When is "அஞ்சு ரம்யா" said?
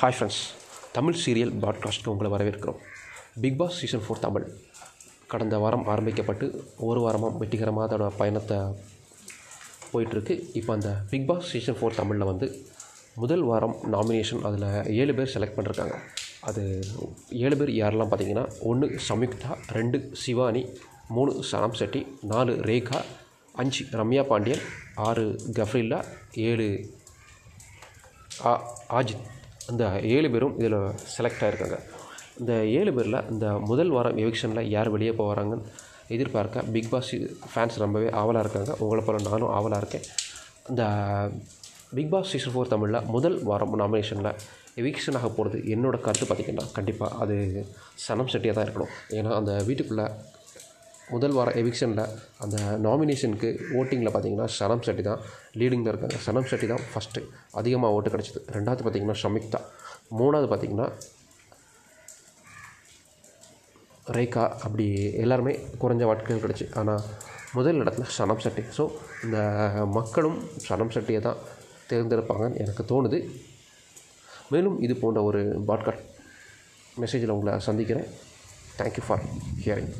23.52-24.24